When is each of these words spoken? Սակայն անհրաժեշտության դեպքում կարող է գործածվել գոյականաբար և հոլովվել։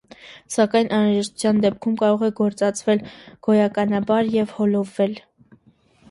Սակայն 0.51 0.87
անհրաժեշտության 0.99 1.59
դեպքում 1.65 1.97
կարող 1.99 2.23
է 2.27 2.29
գործածվել 2.39 3.03
գոյականաբար 3.49 4.31
և 4.37 4.55
հոլովվել։ 4.61 5.13